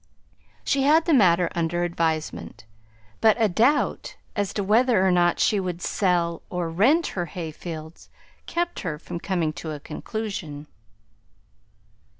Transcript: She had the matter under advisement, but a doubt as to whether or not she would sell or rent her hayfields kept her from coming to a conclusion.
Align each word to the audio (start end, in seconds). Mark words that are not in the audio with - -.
She 0.63 0.81
had 0.81 1.05
the 1.05 1.13
matter 1.13 1.47
under 1.53 1.83
advisement, 1.83 2.65
but 3.19 3.39
a 3.39 3.47
doubt 3.47 4.17
as 4.35 4.51
to 4.55 4.63
whether 4.63 5.05
or 5.05 5.11
not 5.11 5.39
she 5.39 5.59
would 5.59 5.79
sell 5.79 6.41
or 6.49 6.71
rent 6.71 7.05
her 7.13 7.27
hayfields 7.27 8.09
kept 8.47 8.79
her 8.79 8.97
from 8.97 9.19
coming 9.19 9.53
to 9.53 9.69
a 9.69 9.79
conclusion. 9.79 10.65